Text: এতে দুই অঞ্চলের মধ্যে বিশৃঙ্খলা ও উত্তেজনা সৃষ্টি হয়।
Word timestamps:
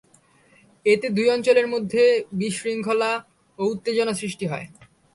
এতে 0.85 1.07
দুই 1.09 1.27
অঞ্চলের 1.29 1.67
মধ্যে 1.67 2.03
বিশৃঙ্খলা 2.33 3.11
ও 3.59 3.61
উত্তেজনা 3.65 4.13
সৃষ্টি 4.13 4.45
হয়। 4.47 4.67